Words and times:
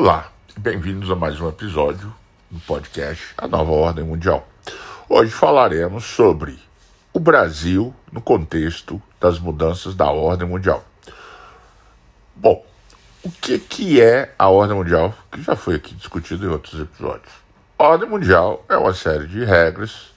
Olá, 0.00 0.30
bem-vindos 0.56 1.10
a 1.10 1.16
mais 1.16 1.40
um 1.40 1.48
episódio 1.48 2.14
do 2.48 2.60
podcast 2.60 3.34
A 3.36 3.48
Nova 3.48 3.72
Ordem 3.72 4.04
Mundial. 4.04 4.46
Hoje 5.08 5.32
falaremos 5.32 6.04
sobre 6.04 6.56
o 7.12 7.18
Brasil 7.18 7.92
no 8.12 8.20
contexto 8.20 9.02
das 9.20 9.40
mudanças 9.40 9.96
da 9.96 10.08
ordem 10.08 10.46
mundial. 10.46 10.84
Bom, 12.32 12.64
o 13.24 13.30
que, 13.42 13.58
que 13.58 14.00
é 14.00 14.32
a 14.38 14.48
ordem 14.48 14.76
mundial, 14.76 15.12
que 15.32 15.42
já 15.42 15.56
foi 15.56 15.74
aqui 15.74 15.92
discutido 15.96 16.46
em 16.46 16.48
outros 16.48 16.80
episódios? 16.80 17.32
A 17.76 17.82
ordem 17.82 18.08
mundial 18.08 18.64
é 18.68 18.76
uma 18.76 18.94
série 18.94 19.26
de 19.26 19.44
regras, 19.44 20.12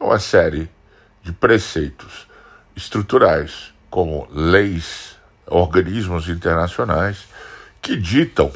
é 0.00 0.04
uma 0.04 0.18
série 0.18 0.70
de 1.22 1.32
preceitos 1.32 2.26
estruturais, 2.74 3.74
como 3.90 4.26
leis, 4.30 5.18
organismos 5.46 6.30
internacionais, 6.30 7.26
que 7.82 7.94
ditam 7.94 8.50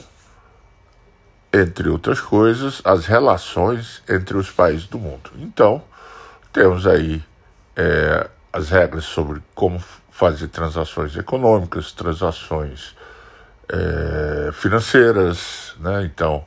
entre 1.53 1.89
outras 1.89 2.21
coisas, 2.21 2.81
as 2.85 3.05
relações 3.07 4.03
entre 4.09 4.37
os 4.37 4.51
países 4.51 4.87
do 4.87 4.99
mundo. 4.99 5.31
Então, 5.37 5.83
temos 6.53 6.87
aí 6.87 7.23
é, 7.77 8.29
as 8.53 8.71
regras 8.71 9.05
sobre 9.05 9.43
como 9.55 9.83
fazer 10.11 10.49
transações 10.49 11.17
econômicas, 11.17 11.93
transações 11.93 12.95
é, 13.69 14.51
financeiras, 14.53 15.75
né? 15.79 16.05
então, 16.05 16.45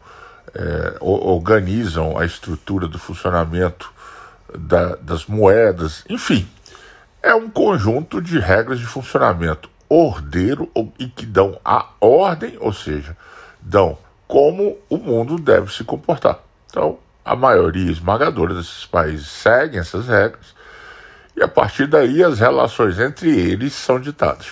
é, 0.53 0.97
organizam 1.01 2.17
a 2.17 2.25
estrutura 2.25 2.87
do 2.87 2.97
funcionamento 2.97 3.91
da, 4.57 4.95
das 4.95 5.25
moedas, 5.25 6.03
enfim, 6.09 6.47
é 7.21 7.33
um 7.33 7.49
conjunto 7.49 8.21
de 8.21 8.39
regras 8.39 8.79
de 8.79 8.85
funcionamento 8.85 9.69
ordeiro 9.89 10.71
e 10.97 11.07
que 11.07 11.25
dão 11.25 11.59
a 11.65 11.89
ordem, 11.99 12.57
ou 12.59 12.71
seja, 12.71 13.17
dão 13.61 13.97
como 14.27 14.77
o 14.89 14.97
mundo 14.97 15.37
deve 15.37 15.71
se 15.71 15.83
comportar. 15.83 16.39
Então, 16.69 16.97
a 17.23 17.35
maioria 17.35 17.91
esmagadora 17.91 18.53
desses 18.53 18.85
países 18.85 19.27
seguem 19.27 19.79
essas 19.79 20.07
regras 20.07 20.55
e 21.35 21.43
a 21.43 21.47
partir 21.47 21.87
daí 21.87 22.23
as 22.23 22.39
relações 22.39 22.99
entre 22.99 23.29
eles 23.29 23.73
são 23.73 23.99
ditadas. 23.99 24.47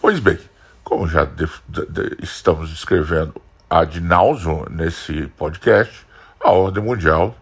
Pois 0.00 0.18
bem, 0.20 0.38
como 0.82 1.06
já 1.06 1.24
de, 1.24 1.46
de, 1.68 1.86
de, 1.86 2.16
estamos 2.22 2.72
escrevendo 2.72 3.34
ad 3.68 4.00
nauseam 4.00 4.64
nesse 4.70 5.26
podcast, 5.36 6.06
a 6.40 6.50
ordem 6.50 6.82
mundial 6.82 7.36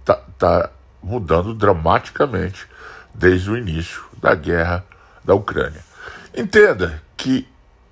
está 0.00 0.14
tá 0.38 0.70
mudando 1.02 1.52
dramaticamente 1.52 2.66
desde 3.12 3.50
o 3.50 3.56
início 3.56 4.02
da 4.18 4.34
guerra 4.34 4.84
da 5.24 5.34
Ucrânia. 5.34 5.84
Entenda 6.34 7.02
que 7.16 7.46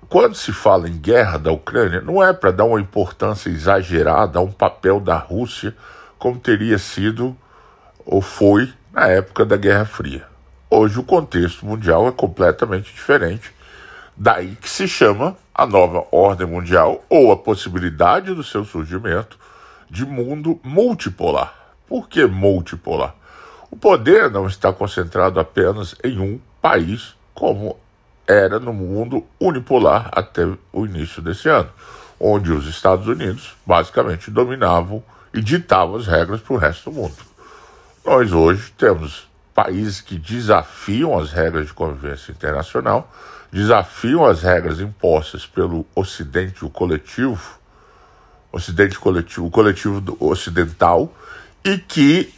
quando 0.09 0.35
se 0.35 0.51
fala 0.51 0.89
em 0.89 0.97
guerra 0.97 1.37
da 1.37 1.51
Ucrânia, 1.51 2.01
não 2.01 2.23
é 2.23 2.33
para 2.33 2.51
dar 2.51 2.65
uma 2.65 2.79
importância 2.79 3.49
exagerada 3.49 4.39
a 4.39 4.41
um 4.41 4.51
papel 4.51 4.99
da 4.99 5.17
Rússia 5.17 5.75
como 6.17 6.39
teria 6.39 6.77
sido 6.77 7.35
ou 8.05 8.21
foi 8.21 8.71
na 8.91 9.07
época 9.07 9.45
da 9.45 9.57
Guerra 9.57 9.85
Fria. 9.85 10.25
Hoje 10.69 10.99
o 10.99 11.03
contexto 11.03 11.65
mundial 11.65 12.07
é 12.07 12.11
completamente 12.11 12.93
diferente, 12.93 13.51
daí 14.15 14.55
que 14.55 14.69
se 14.69 14.87
chama 14.87 15.35
a 15.53 15.65
nova 15.65 16.05
ordem 16.11 16.47
mundial 16.47 17.03
ou 17.09 17.31
a 17.31 17.37
possibilidade 17.37 18.33
do 18.33 18.43
seu 18.43 18.65
surgimento 18.65 19.37
de 19.89 20.05
mundo 20.05 20.59
multipolar. 20.63 21.53
Por 21.87 22.09
que 22.09 22.25
multipolar? 22.25 23.15
O 23.69 23.75
poder 23.75 24.29
não 24.29 24.47
está 24.47 24.71
concentrado 24.71 25.39
apenas 25.39 25.95
em 26.03 26.19
um 26.19 26.39
país, 26.61 27.15
como 27.33 27.77
era 28.27 28.59
no 28.59 28.73
mundo 28.73 29.25
unipolar 29.39 30.09
até 30.11 30.45
o 30.73 30.85
início 30.85 31.21
desse 31.21 31.47
ano, 31.49 31.69
onde 32.19 32.51
os 32.51 32.67
Estados 32.67 33.07
Unidos 33.07 33.55
basicamente 33.65 34.31
dominavam 34.31 35.03
e 35.33 35.41
ditavam 35.41 35.95
as 35.95 36.07
regras 36.07 36.41
para 36.41 36.53
o 36.53 36.57
resto 36.57 36.89
do 36.89 36.95
mundo. 36.95 37.15
Nós 38.05 38.31
hoje 38.31 38.71
temos 38.77 39.27
países 39.53 40.01
que 40.01 40.17
desafiam 40.17 41.17
as 41.17 41.31
regras 41.31 41.67
de 41.67 41.73
convivência 41.73 42.31
internacional, 42.31 43.11
desafiam 43.51 44.25
as 44.25 44.41
regras 44.41 44.79
impostas 44.79 45.45
pelo 45.45 45.85
Ocidente, 45.95 46.65
o 46.65 46.69
coletivo, 46.69 47.59
Ocidente 48.51 48.97
coletivo, 48.97 49.47
o 49.47 49.51
coletivo 49.51 50.17
ocidental, 50.19 51.13
e 51.63 51.77
que 51.77 52.33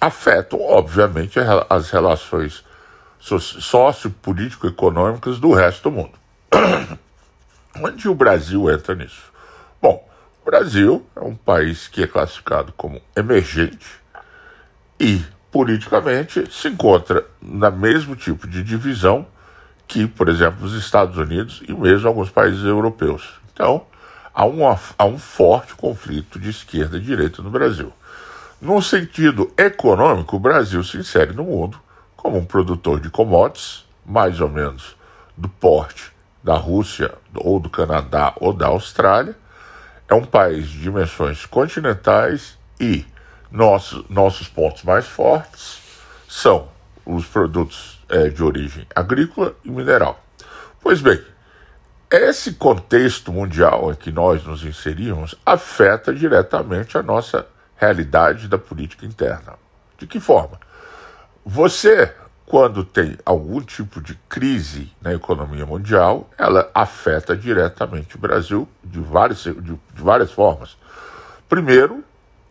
afetam, 0.00 0.60
obviamente, 0.60 1.38
as 1.68 1.90
relações 1.90 2.64
sociopolítico-econômicas 3.20 5.38
do 5.38 5.52
resto 5.52 5.90
do 5.90 5.96
mundo. 5.96 6.12
Onde 7.76 8.08
o 8.08 8.14
Brasil 8.14 8.70
entra 8.70 8.94
nisso? 8.94 9.30
Bom, 9.80 10.08
o 10.42 10.44
Brasil 10.44 11.06
é 11.14 11.20
um 11.20 11.34
país 11.34 11.86
que 11.86 12.02
é 12.02 12.06
classificado 12.06 12.72
como 12.72 13.00
emergente 13.14 14.00
e, 14.98 15.22
politicamente, 15.52 16.50
se 16.50 16.68
encontra 16.68 17.24
na 17.40 17.70
mesmo 17.70 18.16
tipo 18.16 18.48
de 18.48 18.62
divisão 18.62 19.26
que, 19.86 20.06
por 20.06 20.28
exemplo, 20.28 20.64
os 20.64 20.74
Estados 20.74 21.16
Unidos 21.16 21.62
e 21.68 21.72
mesmo 21.72 22.08
alguns 22.08 22.30
países 22.30 22.64
europeus. 22.64 23.40
Então, 23.52 23.86
há 24.34 24.46
um, 24.46 24.66
há 24.66 25.04
um 25.04 25.18
forte 25.18 25.74
conflito 25.74 26.38
de 26.38 26.50
esquerda 26.50 26.96
e 26.96 27.00
direita 27.00 27.42
no 27.42 27.50
Brasil. 27.50 27.92
No 28.60 28.82
sentido 28.82 29.52
econômico, 29.56 30.36
o 30.36 30.40
Brasil 30.40 30.82
se 30.84 30.98
insere 30.98 31.32
no 31.32 31.44
mundo 31.44 31.80
como 32.20 32.36
um 32.36 32.44
produtor 32.44 33.00
de 33.00 33.08
commodities, 33.08 33.84
mais 34.04 34.40
ou 34.40 34.48
menos 34.48 34.94
do 35.36 35.48
porte 35.48 36.12
da 36.44 36.54
Rússia 36.54 37.14
ou 37.34 37.58
do 37.58 37.70
Canadá 37.70 38.34
ou 38.36 38.52
da 38.52 38.66
Austrália. 38.66 39.34
É 40.06 40.14
um 40.14 40.24
país 40.24 40.68
de 40.68 40.80
dimensões 40.80 41.46
continentais 41.46 42.58
e 42.78 43.06
nossos, 43.50 44.04
nossos 44.10 44.48
pontos 44.48 44.82
mais 44.82 45.06
fortes 45.06 45.80
são 46.28 46.68
os 47.06 47.24
produtos 47.26 47.98
é, 48.08 48.28
de 48.28 48.42
origem 48.42 48.86
agrícola 48.94 49.54
e 49.64 49.70
mineral. 49.70 50.22
Pois 50.82 51.00
bem, 51.00 51.20
esse 52.10 52.54
contexto 52.54 53.32
mundial 53.32 53.92
em 53.92 53.94
que 53.94 54.12
nós 54.12 54.44
nos 54.44 54.62
inserimos 54.62 55.34
afeta 55.44 56.12
diretamente 56.12 56.98
a 56.98 57.02
nossa 57.02 57.46
realidade 57.76 58.46
da 58.46 58.58
política 58.58 59.06
interna. 59.06 59.54
De 59.96 60.06
que 60.06 60.20
forma? 60.20 60.58
Você, 61.52 62.14
quando 62.46 62.84
tem 62.84 63.18
algum 63.26 63.60
tipo 63.60 64.00
de 64.00 64.14
crise 64.28 64.92
na 65.02 65.12
economia 65.12 65.66
mundial, 65.66 66.30
ela 66.38 66.70
afeta 66.72 67.36
diretamente 67.36 68.14
o 68.14 68.20
Brasil 68.20 68.68
de 68.84 69.00
várias, 69.00 69.42
de, 69.42 69.52
de 69.52 69.80
várias 69.96 70.30
formas. 70.30 70.76
Primeiro, 71.48 72.04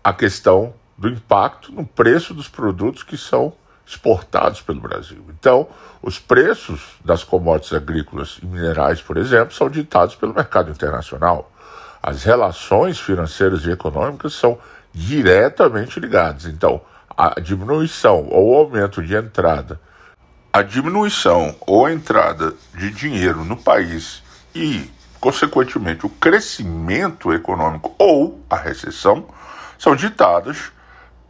a 0.04 0.12
questão 0.12 0.74
do 0.98 1.08
impacto 1.08 1.72
no 1.72 1.86
preço 1.86 2.34
dos 2.34 2.50
produtos 2.50 3.02
que 3.02 3.16
são 3.18 3.54
exportados 3.88 4.62
pelo 4.62 4.82
Brasil. 4.82 5.24
Então, 5.30 5.70
os 6.02 6.20
preços 6.20 6.98
das 7.04 7.24
commodities 7.24 7.72
agrícolas 7.72 8.38
e 8.44 8.46
minerais, 8.46 9.02
por 9.02 9.16
exemplo, 9.16 9.54
são 9.54 9.70
ditados 9.70 10.14
pelo 10.14 10.34
mercado 10.34 10.72
internacional. 10.72 11.50
As 12.04 12.26
relações 12.26 13.00
financeiras 13.00 13.64
e 13.64 13.72
econômicas 13.72 14.34
são 14.34 14.60
diretamente 14.94 16.02
ligadas. 16.02 16.44
Então, 16.44 16.82
a 17.20 17.38
diminuição 17.42 18.30
ou 18.30 18.56
aumento 18.56 19.04
de 19.04 19.14
entrada, 19.14 19.78
a 20.54 20.62
diminuição 20.62 21.54
ou 21.68 21.90
entrada 21.90 22.54
de 22.74 22.90
dinheiro 22.92 23.44
no 23.44 23.58
país 23.58 24.24
e, 24.56 24.90
consequentemente, 25.20 26.06
o 26.06 26.10
crescimento 26.10 27.34
econômico 27.34 27.94
ou 28.00 28.42
a 28.50 28.56
recessão 28.56 29.28
são 29.78 29.98
ditadas 29.98 30.72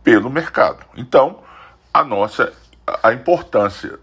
pelo 0.04 0.30
mercado. 0.30 0.86
Então, 0.96 1.40
a 1.92 2.04
nossa 2.04 2.54
a 3.02 3.12
importância 3.12 4.00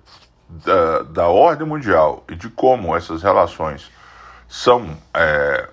da, 0.49 1.03
da 1.03 1.29
ordem 1.29 1.69
mundial 1.69 2.25
e 2.29 2.35
de 2.35 2.49
como 2.49 2.97
essas 2.97 3.23
relações 3.23 3.93
são 4.49 4.97
é, 5.15 5.69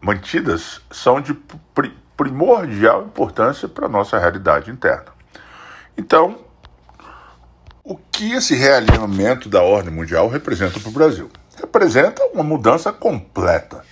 mantidas 0.00 0.80
são 0.90 1.20
de 1.20 1.34
primordial 2.16 3.04
importância 3.04 3.68
para 3.68 3.86
a 3.86 3.88
nossa 3.88 4.18
realidade 4.18 4.68
interna. 4.68 5.11
Então, 5.96 6.38
o 7.84 7.96
que 7.96 8.32
esse 8.32 8.54
realinhamento 8.54 9.48
da 9.48 9.62
ordem 9.62 9.92
mundial 9.92 10.28
representa 10.28 10.80
para 10.80 10.88
o 10.88 10.92
Brasil? 10.92 11.30
Representa 11.56 12.24
uma 12.32 12.42
mudança 12.42 12.92
completa. 12.92 13.84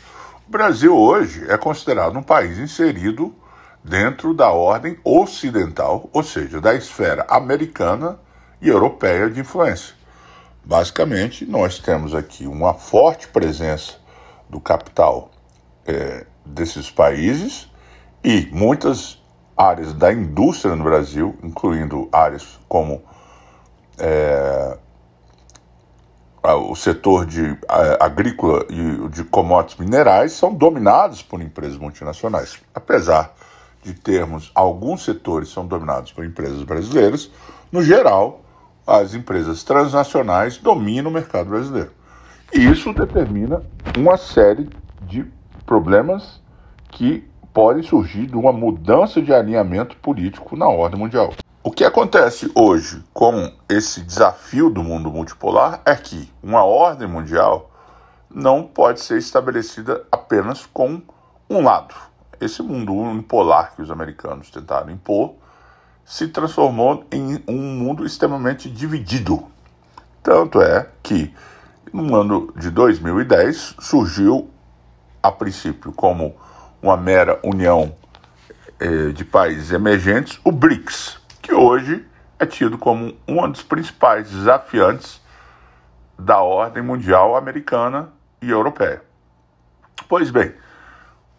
O 0.49 0.51
Brasil 0.51 0.97
hoje 0.97 1.45
é 1.49 1.57
considerado 1.57 2.19
um 2.19 2.23
país 2.23 2.59
inserido 2.59 3.35
dentro 3.85 4.35
da 4.35 4.51
ordem 4.51 4.99
ocidental, 5.05 6.09
ou 6.13 6.23
seja, 6.23 6.61
da 6.61 6.75
esfera 6.75 7.27
americana 7.29 8.19
e 8.61 8.69
europeia 8.69 9.31
de 9.31 9.41
influência. 9.41 9.95
Basicamente, 10.65 11.47
nós 11.47 11.79
temos 11.79 12.15
aqui 12.15 12.47
uma 12.47 12.75
forte 12.75 13.29
presença 13.29 13.95
do 14.49 14.61
capital 14.61 15.31
é, 15.87 16.27
desses 16.45 16.91
países 16.91 17.71
e 18.23 18.49
muitas 18.53 19.20
áreas 19.61 19.93
da 19.93 20.11
indústria 20.11 20.75
no 20.75 20.85
Brasil, 20.85 21.37
incluindo 21.43 22.09
áreas 22.11 22.59
como 22.67 23.03
é, 23.99 24.79
o 26.43 26.75
setor 26.75 27.27
de 27.27 27.59
agrícola 28.01 28.65
e 28.71 29.09
de 29.11 29.23
commodities 29.25 29.79
minerais 29.79 30.33
são 30.33 30.55
dominados 30.55 31.23
por 31.23 31.43
empresas 31.43 31.77
multinacionais. 31.77 32.59
Apesar 32.75 33.35
de 33.83 33.93
termos 33.93 34.51
alguns 34.55 35.05
setores 35.05 35.51
são 35.51 35.67
dominados 35.67 36.11
por 36.11 36.25
empresas 36.25 36.63
brasileiras, 36.63 37.31
no 37.71 37.83
geral, 37.83 38.41
as 38.87 39.13
empresas 39.13 39.63
transnacionais 39.63 40.57
dominam 40.57 41.11
o 41.11 41.15
mercado 41.15 41.51
brasileiro. 41.51 41.93
E 42.53 42.67
isso 42.67 42.95
determina 42.95 43.63
uma 43.97 44.17
série 44.17 44.71
de 45.03 45.31
problemas 45.67 46.41
que 46.91 47.30
podem 47.53 47.83
surgir 47.83 48.27
de 48.27 48.37
uma 48.37 48.53
mudança 48.53 49.21
de 49.21 49.33
alinhamento 49.33 49.97
político 49.97 50.57
na 50.57 50.69
ordem 50.69 50.99
mundial. 50.99 51.35
O 51.63 51.71
que 51.71 51.85
acontece 51.85 52.51
hoje 52.55 53.05
com 53.13 53.53
esse 53.69 54.01
desafio 54.01 54.71
do 54.71 54.83
mundo 54.83 55.11
multipolar 55.11 55.83
é 55.85 55.95
que 55.95 56.33
uma 56.43 56.65
ordem 56.65 57.07
mundial 57.07 57.71
não 58.31 58.63
pode 58.63 59.01
ser 59.01 59.19
estabelecida 59.19 60.05
apenas 60.11 60.65
com 60.65 61.03
um 61.49 61.63
lado. 61.63 61.95
Esse 62.41 62.63
mundo 62.63 62.95
unipolar 62.95 63.75
que 63.75 63.83
os 63.83 63.91
americanos 63.91 64.51
tentaram 64.51 64.91
impor 64.91 65.35
se 66.05 66.29
transformou 66.29 67.05
em 67.13 67.43
um 67.47 67.59
mundo 67.59 68.07
extremamente 68.07 68.71
dividido. 68.71 69.45
Tanto 70.23 70.63
é 70.63 70.89
que 71.03 71.35
no 71.93 72.15
ano 72.15 72.53
de 72.57 72.71
2010 72.71 73.77
surgiu, 73.81 74.49
a 75.23 75.31
princípio, 75.31 75.93
como 75.93 76.35
uma 76.83 76.97
mera 76.97 77.39
união 77.43 77.95
eh, 78.79 79.11
de 79.13 79.25
países 79.25 79.73
emergentes, 79.73 80.41
o 80.45 80.51
BRICS, 80.51 81.19
que 81.43 81.53
hoje 81.53 82.07
é 82.39 82.47
tido 82.47 82.79
como 82.79 83.15
um 83.29 83.51
dos 83.51 83.63
principais 83.63 84.31
desafiantes 84.31 85.21
da 86.19 86.41
ordem 86.41 86.83
mundial 86.83 87.37
americana 87.37 88.11
e 88.41 88.51
europeia. 88.51 89.03
Pois 90.09 90.31
bem, 90.31 90.55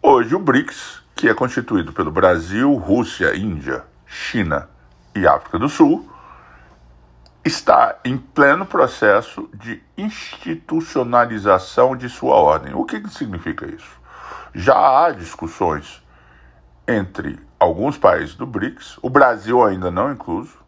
hoje 0.00 0.34
o 0.34 0.38
BRICS, 0.38 1.02
que 1.14 1.28
é 1.28 1.34
constituído 1.34 1.92
pelo 1.92 2.10
Brasil, 2.10 2.72
Rússia, 2.74 3.36
Índia, 3.36 3.84
China 4.06 4.68
e 5.14 5.26
África 5.26 5.58
do 5.58 5.68
Sul, 5.68 6.08
está 7.44 7.98
em 8.04 8.16
pleno 8.16 8.64
processo 8.64 9.50
de 9.52 9.82
institucionalização 9.98 11.96
de 11.96 12.08
sua 12.08 12.36
ordem. 12.36 12.72
O 12.74 12.84
que, 12.84 13.00
que 13.00 13.10
significa 13.10 13.66
isso? 13.66 14.00
Já 14.54 15.06
há 15.06 15.10
discussões 15.10 16.02
entre 16.86 17.38
alguns 17.58 17.96
países 17.96 18.34
do 18.34 18.46
BRICS, 18.46 18.98
o 19.00 19.08
Brasil 19.08 19.64
ainda 19.64 19.90
não 19.90 20.12
incluso, 20.12 20.58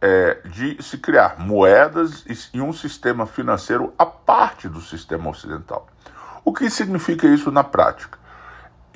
é, 0.00 0.40
de 0.44 0.82
se 0.82 0.96
criar 0.98 1.38
moedas 1.38 2.24
e 2.54 2.60
um 2.60 2.72
sistema 2.72 3.26
financeiro 3.26 3.92
à 3.98 4.06
parte 4.06 4.68
do 4.68 4.80
sistema 4.80 5.28
ocidental. 5.28 5.88
O 6.44 6.52
que 6.52 6.70
significa 6.70 7.26
isso 7.26 7.50
na 7.50 7.64
prática? 7.64 8.18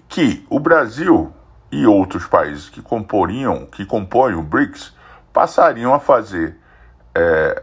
Que 0.09 0.47
o 0.49 0.61
Brasil 0.61 1.33
e 1.71 1.87
outros 1.87 2.27
países 2.27 2.71
que 2.71 2.81
comporiam, 2.81 3.67
que 3.67 3.85
compõem 3.85 4.35
o 4.35 4.43
BRICS, 4.43 4.95
passariam 5.33 5.93
a 5.93 5.99
fazer 5.99 6.57
é, 7.15 7.63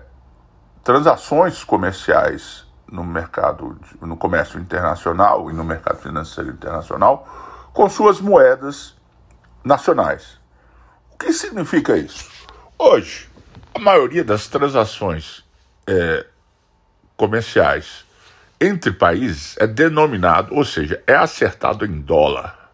transações 0.83 1.63
comerciais 1.63 2.69
no 2.91 3.03
mercado, 3.03 3.80
no 4.01 4.18
comércio 4.18 4.59
internacional 4.59 5.50
e 5.50 5.53
no 5.53 5.63
mercado 5.63 6.00
financeiro 6.00 6.50
internacional 6.51 7.27
com 7.74 7.89
suas 7.89 8.19
moedas 8.19 8.95
nacionais. 9.63 10.39
O 11.13 11.18
que 11.18 11.31
significa 11.31 11.97
isso? 11.97 12.30
Hoje, 12.77 13.30
a 13.74 13.80
maioria 13.80 14.24
das 14.24 14.47
transações 14.47 15.45
é, 15.88 16.25
comerciais 17.15 18.06
entre 18.59 18.91
países 18.91 19.56
é 19.57 19.68
denominado, 19.68 20.53
ou 20.53 20.65
seja, 20.65 21.01
é 21.07 21.15
acertado 21.15 21.86
em 21.86 22.01
dólar. 22.01 22.71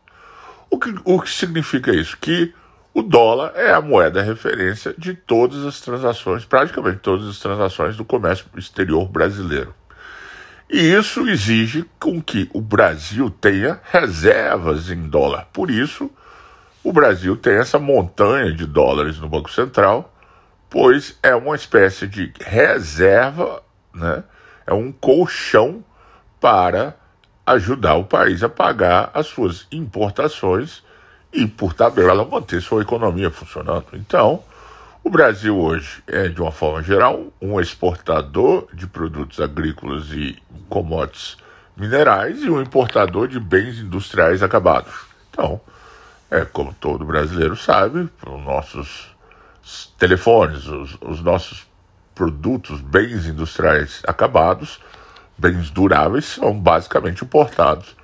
O 0.69 0.79
que, 0.79 0.95
o 1.03 1.21
que 1.21 1.29
significa 1.29 1.91
isso? 1.91 2.17
Que 2.17 2.53
o 2.93 3.03
dólar 3.03 3.51
é 3.55 3.73
a 3.73 3.81
moeda 3.81 4.21
referência 4.21 4.95
de 4.97 5.13
todas 5.13 5.65
as 5.65 5.81
transações, 5.81 6.45
praticamente 6.45 6.99
todas 6.99 7.27
as 7.27 7.39
transações 7.39 7.95
do 7.97 8.05
comércio 8.05 8.45
exterior 8.57 9.07
brasileiro. 9.07 9.73
E 10.69 10.79
isso 10.79 11.27
exige 11.29 11.85
com 11.99 12.21
que 12.21 12.49
o 12.53 12.59
Brasil 12.59 13.29
tenha 13.29 13.79
reservas 13.91 14.89
em 14.89 15.07
dólar. 15.07 15.47
Por 15.53 15.69
isso, 15.69 16.09
o 16.83 16.91
Brasil 16.91 17.37
tem 17.37 17.53
essa 17.53 17.77
montanha 17.77 18.51
de 18.51 18.65
dólares 18.65 19.19
no 19.19 19.29
Banco 19.29 19.51
Central, 19.51 20.13
pois 20.69 21.17
é 21.21 21.35
uma 21.35 21.55
espécie 21.55 22.07
de 22.07 22.33
reserva, 22.39 23.61
né? 23.93 24.23
é 24.65 24.73
um 24.73 24.91
colchão 24.91 25.83
para 26.39 26.95
ajudar 27.45 27.95
o 27.95 28.03
país 28.03 28.43
a 28.43 28.49
pagar 28.49 29.11
as 29.13 29.27
suas 29.27 29.67
importações 29.71 30.83
e, 31.31 31.45
por 31.45 31.73
tabela, 31.73 32.25
manter 32.25 32.61
sua 32.61 32.81
economia 32.81 33.29
funcionando. 33.29 33.85
Então, 33.93 34.43
o 35.05 35.09
Brasil 35.09 35.55
hoje 35.55 36.01
é, 36.07 36.27
de 36.27 36.41
uma 36.41 36.51
forma 36.51 36.81
geral, 36.81 37.31
um 37.39 37.61
exportador 37.61 38.67
de 38.73 38.87
produtos 38.87 39.39
agrícolas 39.39 40.11
e 40.11 40.35
commodities 40.67 41.37
minerais 41.77 42.41
e 42.41 42.49
um 42.49 42.59
importador 42.59 43.27
de 43.27 43.39
bens 43.39 43.77
industriais 43.77 44.41
acabados. 44.41 44.91
Então, 45.29 45.61
é 46.31 46.43
como 46.43 46.73
todo 46.73 47.05
brasileiro 47.05 47.55
sabe, 47.55 48.09
os 48.25 48.43
nossos 48.43 49.15
telefones, 49.99 50.65
os, 50.65 50.97
os 50.99 51.21
nossos 51.21 51.67
produtos, 52.15 52.81
bens 52.81 53.27
industriais 53.27 54.01
acabados, 54.07 54.81
bens 55.37 55.69
duráveis, 55.69 56.25
são 56.25 56.59
basicamente 56.59 57.23
importados 57.23 57.95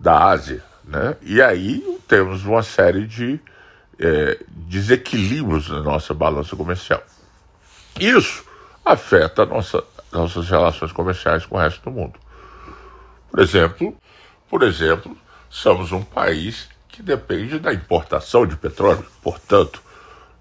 da 0.00 0.24
Ásia. 0.24 0.64
Né? 0.82 1.16
E 1.20 1.42
aí 1.42 2.00
temos 2.08 2.46
uma 2.46 2.62
série 2.62 3.06
de 3.06 3.38
é, 3.98 4.38
desequilíbrios 4.48 5.68
na 5.68 5.82
nossa 5.82 6.12
balança 6.12 6.54
comercial. 6.56 7.02
Isso 7.98 8.44
afeta 8.84 9.44
nossa, 9.46 9.82
nossas 10.12 10.48
relações 10.48 10.92
comerciais 10.92 11.46
com 11.46 11.56
o 11.56 11.58
resto 11.58 11.82
do 11.82 11.90
mundo. 11.90 12.18
Por 13.30 13.40
exemplo, 13.40 13.96
por 14.48 14.62
exemplo, 14.62 15.16
somos 15.48 15.92
um 15.92 16.02
país 16.02 16.68
que 16.88 17.02
depende 17.02 17.58
da 17.58 17.72
importação 17.72 18.46
de 18.46 18.56
petróleo. 18.56 19.04
Portanto, 19.22 19.82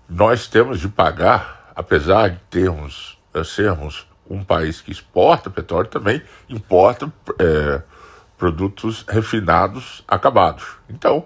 nós 0.07 0.47
temos 0.47 0.79
de 0.79 0.87
pagar, 0.87 1.71
apesar 1.75 2.29
de 2.29 2.39
termos, 2.49 3.17
eh, 3.33 3.43
sermos 3.43 4.05
um 4.29 4.43
país 4.43 4.81
que 4.81 4.91
exporta 4.91 5.49
petróleo, 5.49 5.87
também 5.87 6.21
importa 6.49 7.11
é, 7.39 7.81
produtos 8.37 9.03
refinados 9.07 10.03
acabados. 10.07 10.65
Então, 10.89 11.25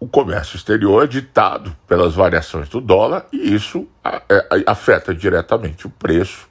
o 0.00 0.06
comércio 0.06 0.56
exterior 0.56 1.04
é 1.04 1.06
ditado 1.06 1.74
pelas 1.86 2.14
variações 2.14 2.68
do 2.68 2.80
dólar 2.80 3.26
e 3.32 3.54
isso 3.54 3.86
é, 4.04 4.64
afeta 4.66 5.14
diretamente 5.14 5.86
o 5.86 5.90
preço 5.90 6.48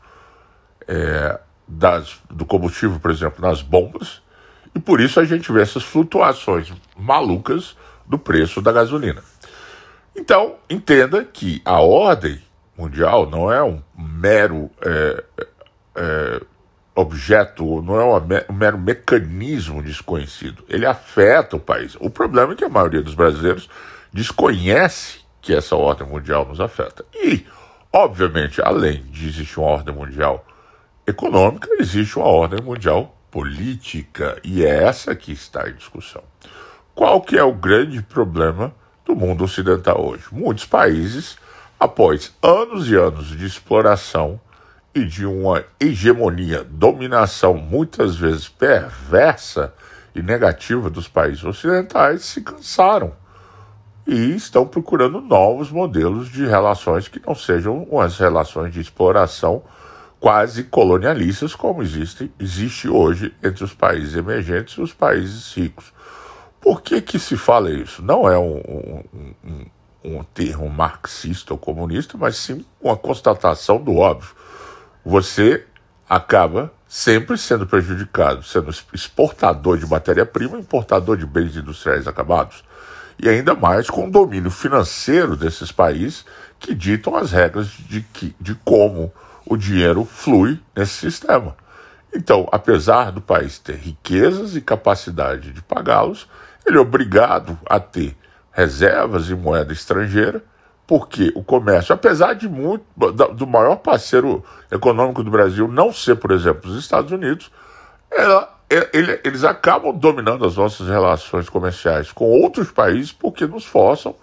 é, 0.88 1.40
das, 1.68 2.20
do 2.30 2.46
combustível, 2.46 3.00
por 3.00 3.12
exemplo, 3.12 3.42
nas 3.42 3.62
bombas, 3.62 4.22
e 4.76 4.80
por 4.80 5.02
isso 5.02 5.20
a 5.20 5.26
gente 5.26 5.52
vê 5.52 5.62
essas 5.62 5.84
flutuações 5.84 6.72
malucas 6.96 7.76
do 8.06 8.18
preço 8.18 8.62
da 8.62 8.72
gasolina. 8.72 9.24
Então, 10.16 10.56
entenda 10.70 11.24
que 11.24 11.62
a 11.64 11.80
ordem 11.80 12.42
mundial 12.78 13.30
não 13.30 13.52
é 13.52 13.62
um 13.64 13.82
mero 13.98 14.70
é, 14.82 15.24
é, 15.96 16.42
objeto, 16.98 17.80
não 17.84 18.02
é 18.02 18.04
um 18.50 18.54
mero 18.54 18.78
mecanismo 18.80 19.84
desconhecido. 19.84 20.64
Ele 20.68 20.84
afeta 20.84 21.56
o 21.56 21.60
país. 21.60 21.96
O 22.00 22.10
problema 22.10 22.54
é 22.54 22.56
que 22.56 22.66
a 22.66 22.70
maioria 22.70 23.04
dos 23.04 23.14
brasileiros 23.14 23.70
desconhece 24.12 25.20
que 25.40 25.54
essa 25.54 25.76
ordem 25.76 26.08
mundial 26.08 26.44
nos 26.44 26.60
afeta. 26.60 27.06
E, 27.14 27.46
obviamente, 27.94 28.60
além 28.64 29.04
de 29.04 29.28
existir 29.28 29.60
uma 29.60 29.70
ordem 29.70 29.94
mundial 29.94 30.44
econômica, 31.06 31.70
existe 31.80 32.18
uma 32.18 32.26
ordem 32.26 32.64
mundial 32.64 33.16
política. 33.30 34.40
E 34.44 34.66
é 34.66 34.84
essa 34.84 35.16
que 35.16 35.32
está 35.32 35.70
em 35.70 35.76
discussão. 35.76 36.24
Qual 36.96 37.22
que 37.22 37.38
é 37.38 37.44
o 37.44 37.54
grande 37.54 38.02
problema 38.02 38.74
do 39.06 39.16
mundo 39.16 39.44
ocidental 39.44 40.04
hoje? 40.04 40.24
Muitos 40.32 40.66
países, 40.66 41.38
após 41.80 42.36
anos 42.42 42.90
e 42.90 42.96
anos 42.96 43.38
de 43.38 43.46
exploração, 43.46 44.42
e 44.94 45.06
de 45.06 45.26
uma 45.26 45.64
hegemonia, 45.80 46.64
dominação 46.64 47.56
muitas 47.56 48.16
vezes 48.16 48.50
perversa 48.50 49.74
e 50.16 50.22
negativa 50.22 50.90
dos 50.90 51.08
países 51.08 51.44
ocidentais 51.44 52.24
se 52.24 52.42
cansaram 52.42 53.14
e 54.08 54.36
estão 54.36 54.66
procurando 54.66 55.20
novos 55.20 55.70
modelos 55.70 56.30
de 56.30 56.46
relações 56.46 57.08
que 57.08 57.22
não 57.26 57.36
sejam 57.36 57.88
as 58.00 58.18
relações 58.18 58.74
de 58.74 58.80
exploração 58.80 59.62
quase 60.20 60.64
colonialistas 60.64 61.54
como 61.54 61.84
existe, 61.84 62.32
existe 62.40 62.88
hoje 62.88 63.34
entre 63.44 63.64
os 63.64 63.74
países 63.74 64.16
emergentes 64.16 64.76
e 64.76 64.82
os 64.82 64.94
países 64.94 65.54
ricos. 65.54 65.94
Por 66.60 66.82
que, 66.82 67.02
que 67.02 67.20
se 67.20 67.38
fala 67.38 67.70
isso? 67.70 68.02
Não 68.02 68.28
é 68.28 68.38
um, 68.38 68.58
um, 68.58 69.04
um, 69.44 69.66
um 70.04 70.24
termo 70.24 70.70
marxista 70.70 71.54
ou 71.54 71.60
comunista, 71.60 72.18
mas 72.18 72.38
sim 72.38 72.66
uma 72.82 72.98
constatação 72.98 73.78
do 73.82 73.98
óbvio. 73.98 74.36
Você 75.10 75.64
acaba 76.10 76.70
sempre 76.86 77.38
sendo 77.38 77.66
prejudicado, 77.66 78.44
sendo 78.44 78.70
exportador 78.94 79.78
de 79.78 79.88
matéria-prima, 79.88 80.60
importador 80.60 81.16
de 81.16 81.26
bens 81.26 81.56
industriais 81.56 82.10
acabados. 82.10 82.62
E 83.18 83.30
ainda 83.30 83.56
mais 83.56 83.90
com 83.90 84.06
o 84.06 84.12
domínio 84.12 84.52
financeiro 84.52 85.38
desses 85.38 85.72
países 85.72 86.26
que 86.60 86.76
ditam 86.76 87.16
as 87.16 87.32
regras 87.32 87.68
de, 87.68 88.02
que, 88.02 88.36
de 88.38 88.54
como 88.66 89.10
o 89.46 89.56
dinheiro 89.56 90.04
flui 90.04 90.60
nesse 90.76 90.96
sistema. 90.96 91.56
Então, 92.14 92.46
apesar 92.52 93.10
do 93.10 93.22
país 93.22 93.58
ter 93.58 93.78
riquezas 93.78 94.58
e 94.58 94.62
capacidade 94.62 95.54
de 95.54 95.62
pagá-los, 95.62 96.28
ele 96.66 96.76
é 96.76 96.82
obrigado 96.82 97.58
a 97.66 97.80
ter 97.80 98.14
reservas 98.52 99.30
em 99.30 99.36
moeda 99.36 99.72
estrangeira, 99.72 100.44
porque 100.88 101.34
o 101.36 101.44
comércio, 101.44 101.94
apesar 101.94 102.34
de 102.34 102.48
muito, 102.48 102.86
do 103.36 103.46
maior 103.46 103.76
parceiro 103.76 104.42
econômico 104.72 105.22
do 105.22 105.30
Brasil 105.30 105.68
não 105.68 105.92
ser, 105.92 106.16
por 106.16 106.32
exemplo, 106.32 106.72
os 106.72 106.80
Estados 106.80 107.12
Unidos, 107.12 107.52
ela, 108.10 108.58
é, 108.70 108.90
ele, 108.94 109.20
eles 109.26 109.44
acabam 109.44 109.94
dominando 109.94 110.46
as 110.46 110.56
nossas 110.56 110.88
relações 110.88 111.50
comerciais 111.50 112.14
com 112.14 112.26
outros 112.26 112.72
países 112.72 113.12
porque 113.12 113.46
nos 113.46 113.66
forçam, 113.66 114.16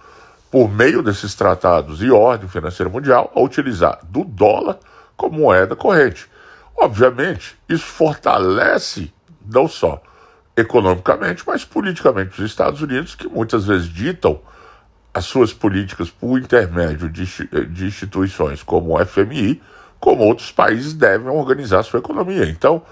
por 0.50 0.70
meio 0.70 1.02
desses 1.02 1.34
tratados 1.34 2.02
e 2.02 2.10
ordem 2.10 2.48
financeira 2.48 2.90
mundial, 2.90 3.30
a 3.34 3.40
utilizar 3.40 3.98
do 4.04 4.24
dólar 4.24 4.78
como 5.16 5.40
moeda 5.40 5.76
corrente. 5.76 6.30
Obviamente, 6.76 7.58
isso 7.68 7.84
fortalece 7.84 9.12
não 9.44 9.68
só 9.68 10.00
economicamente, 10.56 11.42
mas 11.46 11.64
politicamente 11.64 12.40
os 12.40 12.50
Estados 12.50 12.80
Unidos, 12.80 13.14
que 13.14 13.28
muitas 13.28 13.66
vezes 13.66 13.88
ditam 13.88 14.40
as 15.14 15.24
suas 15.24 15.52
políticas 15.52 16.10
por 16.10 16.40
intermédio 16.40 17.08
de, 17.08 17.24
de 17.68 17.86
instituições 17.86 18.64
como 18.64 18.98
o 18.98 19.06
FMI, 19.06 19.62
como 20.00 20.24
outros 20.24 20.50
países 20.50 20.92
devem 20.92 21.28
organizar 21.28 21.84
sua 21.84 22.00
economia. 22.00 22.44
Então, 22.46 22.82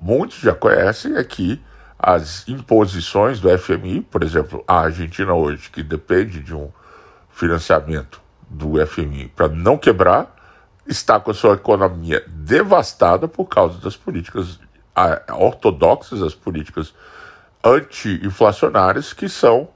muitos 0.00 0.38
já 0.38 0.54
conhecem 0.54 1.16
aqui 1.16 1.60
as 1.98 2.46
imposições 2.46 3.40
do 3.40 3.58
FMI, 3.58 4.02
por 4.02 4.22
exemplo, 4.22 4.62
a 4.68 4.82
Argentina 4.82 5.34
hoje, 5.34 5.68
que 5.68 5.82
depende 5.82 6.40
de 6.40 6.54
um 6.54 6.70
financiamento 7.28 8.20
do 8.48 8.74
FMI 8.86 9.28
para 9.34 9.48
não 9.48 9.76
quebrar, 9.76 10.34
está 10.86 11.18
com 11.18 11.32
a 11.32 11.34
sua 11.34 11.54
economia 11.54 12.24
devastada 12.28 13.26
por 13.26 13.46
causa 13.46 13.78
das 13.78 13.96
políticas 13.96 14.60
ortodoxas, 15.36 16.22
as 16.22 16.34
políticas 16.34 16.94
anti-inflacionárias, 17.64 19.12
que 19.12 19.28
são 19.28 19.68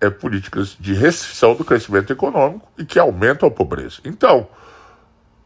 é, 0.00 0.10
políticas 0.10 0.76
de 0.78 0.94
restrição 0.94 1.54
do 1.54 1.64
crescimento 1.64 2.12
econômico 2.12 2.70
e 2.78 2.84
que 2.84 2.98
aumentam 2.98 3.48
a 3.48 3.50
pobreza. 3.50 4.00
Então, 4.04 4.48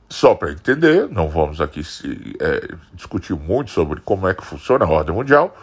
só 0.08 0.34
para 0.34 0.52
entender, 0.52 1.08
não 1.08 1.28
vamos 1.28 1.60
aqui 1.60 1.82
se, 1.82 2.36
é, 2.40 2.74
discutir 2.92 3.34
muito 3.34 3.70
sobre 3.70 4.00
como 4.00 4.28
é 4.28 4.34
que 4.34 4.44
funciona 4.44 4.84
a 4.84 4.88
ordem 4.88 5.14
mundial, 5.14 5.56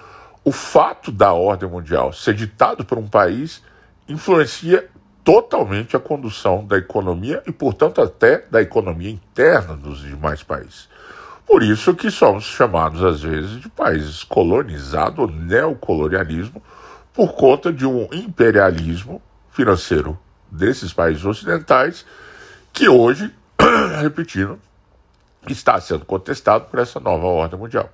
o 0.43 0.51
fato 0.51 1.11
da 1.11 1.33
ordem 1.33 1.69
mundial 1.69 2.11
ser 2.11 2.33
ditado 2.33 2.83
por 2.83 2.97
um 2.97 3.07
país 3.07 3.61
influencia 4.07 4.89
totalmente 5.23 5.95
a 5.95 5.99
condução 5.99 6.65
da 6.65 6.77
economia 6.77 7.43
e, 7.45 7.51
portanto, 7.51 8.01
até 8.01 8.45
da 8.49 8.61
economia 8.61 9.11
interna 9.11 9.75
dos 9.75 10.01
demais 10.01 10.41
países. 10.41 10.89
Por 11.45 11.61
isso 11.61 11.93
que 11.93 12.09
somos 12.09 12.45
chamados, 12.45 13.03
às 13.03 13.21
vezes, 13.21 13.61
de 13.61 13.69
países 13.69 14.23
colonizados 14.23 15.31
neocolonialismo, 15.31 16.61
por 17.19 17.33
conta 17.33 17.73
de 17.73 17.85
um 17.85 18.07
imperialismo 18.13 19.21
financeiro 19.51 20.17
desses 20.49 20.93
países 20.93 21.25
ocidentais, 21.25 22.05
que 22.71 22.87
hoje, 22.87 23.35
repetindo, 23.99 24.57
está 25.45 25.81
sendo 25.81 26.05
contestado 26.05 26.67
por 26.67 26.79
essa 26.79 26.97
nova 26.97 27.25
ordem 27.27 27.59
mundial. 27.59 27.91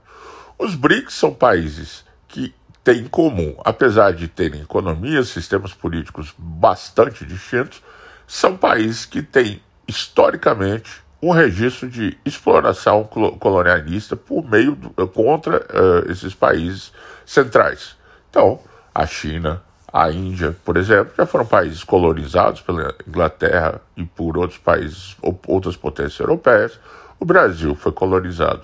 Os 0.60 0.76
BRICS 0.76 1.16
são 1.16 1.34
países 1.34 2.06
que 2.28 2.54
têm 2.84 3.00
em 3.00 3.08
comum, 3.08 3.56
apesar 3.66 4.14
de 4.14 4.28
terem 4.28 4.62
economias, 4.62 5.30
sistemas 5.30 5.74
políticos 5.74 6.32
bastante 6.38 7.26
distintos, 7.26 7.82
são 8.28 8.56
países 8.56 9.08
que 9.08 9.24
têm 9.24 9.60
historicamente 9.88 11.02
um 11.20 11.32
registro 11.32 11.90
de 11.90 12.16
exploração 12.24 13.04
colonialista 13.40 14.16
por 14.16 14.48
meio 14.48 14.76
do, 14.76 15.08
contra 15.08 15.58
uh, 15.58 16.12
esses 16.12 16.36
países 16.36 16.94
centrais. 17.26 17.96
Então, 18.30 18.60
a 18.96 19.06
China, 19.06 19.62
a 19.92 20.10
Índia, 20.10 20.56
por 20.64 20.78
exemplo, 20.78 21.14
já 21.18 21.26
foram 21.26 21.46
países 21.46 21.84
colonizados 21.84 22.62
pela 22.62 22.96
Inglaterra 23.06 23.82
e 23.98 24.06
por 24.06 24.38
outros 24.38 24.58
países, 24.58 25.18
outras 25.46 25.76
potências 25.76 26.20
europeias. 26.20 26.80
O 27.20 27.26
Brasil 27.26 27.76
foi 27.76 27.92
colonizado 27.92 28.62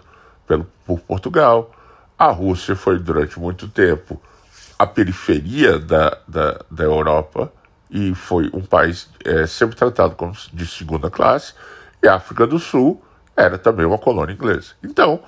pelo, 0.48 0.66
por 0.86 1.02
Portugal, 1.02 1.72
a 2.18 2.28
Rússia 2.28 2.76
foi 2.76 2.98
durante 2.98 3.38
muito 3.38 3.68
tempo 3.68 4.22
a 4.80 4.88
periferia 4.88 5.78
da, 5.78 6.18
da, 6.28 6.60
da 6.72 6.84
Europa 6.84 7.52
e 7.90 8.16
foi 8.16 8.50
um 8.54 8.62
país 8.62 9.10
é, 9.26 9.46
sempre 9.46 9.76
tratado 9.76 10.16
como 10.16 10.34
de 10.54 10.66
segunda 10.66 11.10
classe, 11.10 11.54
e 12.02 12.08
a 12.08 12.16
África 12.16 12.48
do 12.48 12.58
Sul 12.58 13.04
era 13.36 13.58
também 13.58 13.86
uma 13.86 13.98
colônia 13.98 14.34
inglesa. 14.34 14.74
Então, 14.82 15.20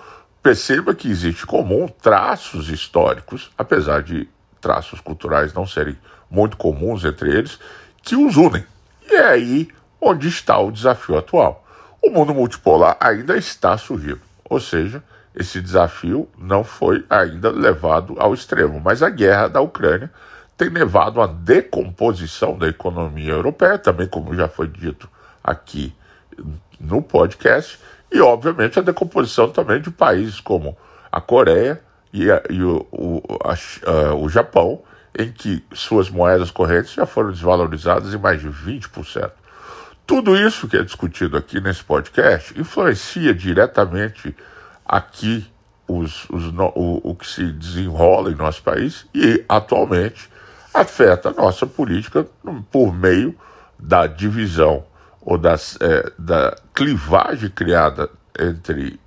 perceba 0.41 0.95
que 0.95 1.09
existe 1.09 1.45
comum 1.45 1.87
traços 1.87 2.69
históricos, 2.69 3.51
apesar 3.57 4.01
de 4.01 4.27
traços 4.63 5.01
culturais 5.01 5.53
não 5.53 5.67
serem 5.67 5.97
muito 6.31 6.55
comuns 6.55 7.03
entre 7.03 7.29
eles, 7.29 7.59
que 8.01 8.15
os 8.15 8.37
unem. 8.37 8.65
E 9.05 9.13
é 9.13 9.25
aí 9.25 9.67
onde 9.99 10.29
está 10.29 10.57
o 10.57 10.71
desafio 10.71 11.17
atual. 11.17 11.65
O 12.01 12.09
mundo 12.09 12.33
multipolar 12.33 12.97
ainda 12.99 13.37
está 13.37 13.77
surgindo, 13.77 14.21
ou 14.43 14.59
seja, 14.59 15.03
esse 15.35 15.61
desafio 15.61 16.29
não 16.37 16.63
foi 16.63 17.05
ainda 17.09 17.49
levado 17.49 18.15
ao 18.17 18.33
extremo, 18.33 18.79
mas 18.79 19.03
a 19.03 19.09
guerra 19.09 19.47
da 19.47 19.61
Ucrânia 19.61 20.09
tem 20.57 20.69
levado 20.69 21.21
à 21.21 21.27
decomposição 21.27 22.57
da 22.57 22.67
economia 22.67 23.31
europeia, 23.31 23.77
também 23.77 24.07
como 24.07 24.35
já 24.35 24.47
foi 24.47 24.67
dito 24.67 25.09
aqui 25.43 25.93
no 26.79 27.01
podcast, 27.01 27.79
e 28.11 28.21
obviamente 28.21 28.79
a 28.79 28.81
decomposição 28.81 29.49
também 29.49 29.81
de 29.81 29.89
países 29.89 30.39
como 30.39 30.77
a 31.11 31.19
Coreia 31.19 31.81
e, 32.13 32.31
a, 32.31 32.41
e 32.49 32.61
o, 32.61 32.85
o, 32.91 33.21
a, 33.43 34.13
o 34.13 34.29
Japão, 34.29 34.81
em 35.17 35.31
que 35.31 35.63
suas 35.73 36.09
moedas 36.09 36.51
correntes 36.51 36.93
já 36.93 37.05
foram 37.05 37.31
desvalorizadas 37.31 38.13
em 38.13 38.17
mais 38.17 38.39
de 38.39 38.49
20%. 38.49 39.31
Tudo 40.05 40.35
isso 40.35 40.67
que 40.67 40.77
é 40.77 40.83
discutido 40.83 41.35
aqui 41.35 41.59
nesse 41.59 41.83
podcast 41.83 42.59
influencia 42.59 43.33
diretamente 43.33 44.35
aqui 44.85 45.49
os, 45.87 46.29
os, 46.29 46.45
o, 46.75 47.01
o 47.03 47.15
que 47.15 47.27
se 47.27 47.51
desenrola 47.51 48.31
em 48.31 48.35
nosso 48.35 48.61
país 48.61 49.05
e, 49.13 49.43
atualmente, 49.47 50.29
afeta 50.73 51.29
a 51.29 51.33
nossa 51.33 51.65
política 51.65 52.25
por 52.71 52.93
meio 52.93 53.35
da 53.77 54.07
divisão 54.07 54.85
ou 55.21 55.37
das, 55.37 55.77
é, 55.79 56.11
da 56.17 56.55
clivagem 56.73 57.49
criada 57.49 58.09
entre 58.37 58.99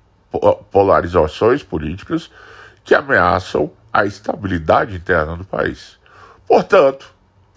polarizações 0.71 1.63
políticas 1.63 2.31
que 2.87 2.95
ameaçam 2.95 3.71
a 3.93 4.07
estabilidade 4.07 4.95
interna 4.95 5.37
do 5.37 5.45
país. 5.45 5.99
Portanto, 6.47 7.13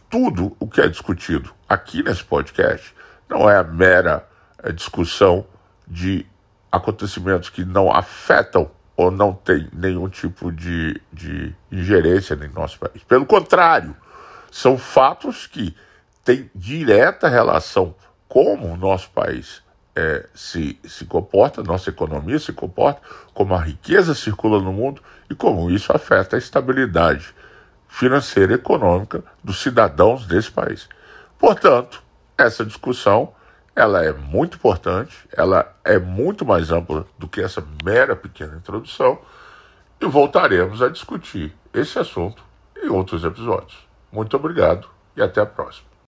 tudo 0.10 0.58
o 0.60 0.68
que 0.68 0.82
é 0.82 0.88
discutido 0.88 1.54
aqui 1.68 2.02
nesse 2.02 2.24
podcast 2.24 2.96
não 3.30 3.48
é 3.48 3.64
mera 3.64 4.28
é, 4.64 4.72
discussão 4.72 5.46
de 5.88 6.26
acontecimentos 6.72 7.50
que 7.50 7.64
não 7.64 7.94
afetam 7.96 8.72
ou 8.98 9.12
não 9.12 9.32
têm 9.32 9.70
nenhum 9.72 10.10
tipo 10.10 10.52
de, 10.52 11.00
de 11.14 11.56
ingerência 11.72 12.34
em 12.34 12.50
nosso 12.50 12.80
país. 12.80 13.04
Pelo 13.04 13.26
contrário, 13.26 13.96
são 14.52 14.80
fatos 14.80 15.46
que 15.46 15.76
têm 16.26 16.50
direta 16.56 17.30
relação 17.30 17.94
como 18.28 18.68
o 18.74 18.76
nosso 18.76 19.12
país 19.12 19.62
é, 19.96 20.28
se, 20.34 20.80
se 20.84 21.06
comporta, 21.06 21.64
nossa 21.64 21.90
economia 21.90 22.40
se 22.40 22.54
comporta, 22.54 23.02
como 23.34 23.54
a 23.54 23.62
riqueza 23.62 24.14
circula 24.14 24.62
no 24.62 24.72
mundo 24.72 25.02
e 25.30 25.36
como 25.36 25.70
isso 25.70 25.92
afeta 25.92 26.36
a 26.36 26.40
estabilidade 26.40 27.34
financeira 27.88 28.54
e 28.54 28.56
econômica 28.56 29.24
dos 29.44 29.62
cidadãos 29.62 30.26
desse 30.26 30.52
país. 30.52 30.88
Portanto, 31.38 32.04
essa 32.38 32.66
discussão 32.66 33.34
ela 33.76 34.04
é 34.04 34.12
muito 34.12 34.58
importante, 34.58 35.16
ela 35.32 35.74
é 35.86 35.98
muito 35.98 36.46
mais 36.46 36.70
ampla 36.70 37.06
do 37.18 37.28
que 37.28 37.42
essa 37.42 37.66
mera 37.84 38.16
pequena 38.16 38.58
introdução 38.58 39.20
e 40.02 40.06
voltaremos 40.06 40.82
a 40.82 40.90
discutir 40.90 41.56
esse 41.74 41.98
assunto 41.98 42.44
em 42.76 42.90
outros 42.90 43.24
episódios. 43.24 43.78
Muito 44.12 44.36
obrigado 44.36 44.90
e 45.16 45.22
até 45.22 45.40
a 45.42 45.46
próxima. 45.46 45.89